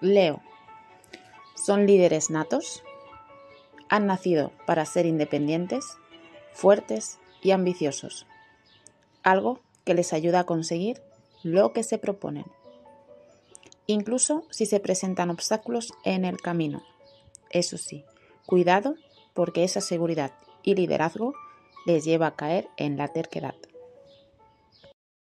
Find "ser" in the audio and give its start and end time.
4.86-5.04